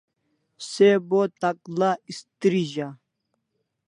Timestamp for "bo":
1.09-1.21